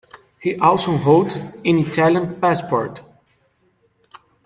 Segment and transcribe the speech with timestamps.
[0.39, 3.03] He also holds an Italian passport.